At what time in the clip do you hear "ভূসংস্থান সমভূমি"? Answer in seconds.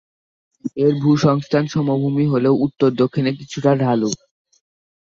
1.01-2.25